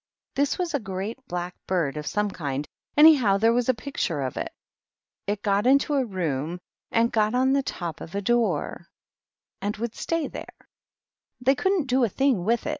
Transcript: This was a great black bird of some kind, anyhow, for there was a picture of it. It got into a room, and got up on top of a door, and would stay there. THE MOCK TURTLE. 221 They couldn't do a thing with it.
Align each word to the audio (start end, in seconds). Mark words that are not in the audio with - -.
This 0.33 0.57
was 0.57 0.73
a 0.73 0.79
great 0.79 1.19
black 1.27 1.53
bird 1.67 1.95
of 1.95 2.07
some 2.07 2.31
kind, 2.31 2.67
anyhow, 2.97 3.35
for 3.35 3.37
there 3.41 3.53
was 3.53 3.69
a 3.69 3.73
picture 3.75 4.21
of 4.21 4.35
it. 4.35 4.51
It 5.27 5.43
got 5.43 5.67
into 5.67 5.93
a 5.93 6.03
room, 6.03 6.57
and 6.89 7.11
got 7.11 7.35
up 7.35 7.41
on 7.41 7.61
top 7.61 8.01
of 8.01 8.15
a 8.15 8.21
door, 8.23 8.87
and 9.61 9.77
would 9.77 9.93
stay 9.93 10.27
there. 10.27 10.49
THE 11.39 11.51
MOCK 11.51 11.55
TURTLE. 11.55 11.55
221 11.55 11.55
They 11.55 11.55
couldn't 11.55 11.85
do 11.85 12.03
a 12.03 12.09
thing 12.09 12.43
with 12.45 12.65
it. 12.65 12.69